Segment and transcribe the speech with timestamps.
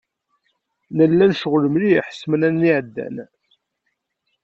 [0.97, 3.15] Nella necɣel mliḥ ssmana-nni iεeddan.